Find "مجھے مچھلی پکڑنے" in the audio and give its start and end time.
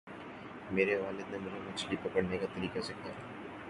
1.37-2.37